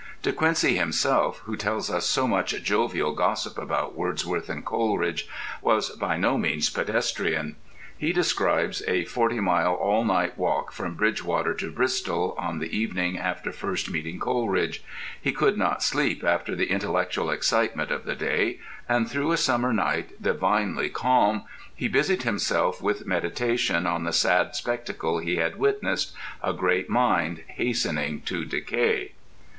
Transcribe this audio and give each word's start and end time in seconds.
De 0.23 0.33
Quincey 0.33 0.75
himself, 0.75 1.43
who 1.45 1.55
tells 1.55 1.91
us 1.91 2.07
so 2.07 2.27
much 2.27 2.59
jovial 2.63 3.13
gossip 3.13 3.55
about 3.59 3.93
Wordsworth 3.93 4.49
and 4.49 4.65
Coleridge, 4.65 5.27
was 5.61 5.95
no 5.99 6.39
mean 6.39 6.59
pedestrian. 6.73 7.55
He 7.99 8.11
describes 8.11 8.81
a 8.87 9.05
forty 9.05 9.39
mile 9.39 9.75
all 9.75 10.03
night 10.03 10.39
walk 10.39 10.71
from 10.71 10.95
Bridgewater 10.95 11.53
to 11.53 11.69
Bristol, 11.71 12.33
on 12.39 12.57
the 12.57 12.75
evening 12.75 13.19
after 13.19 13.51
first 13.51 13.91
meeting 13.91 14.19
Coleridge. 14.19 14.83
He 15.21 15.31
could 15.31 15.55
not 15.55 15.83
sleep 15.83 16.23
after 16.23 16.55
the 16.55 16.71
intellectual 16.71 17.29
excitement 17.29 17.91
of 17.91 18.03
the 18.05 18.15
day, 18.15 18.59
and 18.89 19.07
through 19.07 19.31
a 19.31 19.37
summer 19.37 19.71
night 19.71 20.19
"divinely 20.19 20.89
calm" 20.89 21.43
he 21.75 21.87
busied 21.87 22.23
himself 22.23 22.81
with 22.81 23.05
meditation 23.05 23.85
on 23.85 24.05
the 24.05 24.13
sad 24.13 24.55
spectacle 24.55 25.19
he 25.19 25.35
had 25.35 25.59
witnessed: 25.59 26.15
a 26.41 26.53
great 26.53 26.89
mind 26.89 27.43
hastening 27.49 28.21
to 28.21 28.43
decay. 28.45 29.11